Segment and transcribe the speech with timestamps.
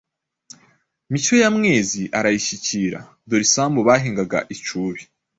[1.11, 2.99] Mishyo ya Myezi arayishyikira.
[3.27, 5.01] Dore isambu bahingaga i Cubi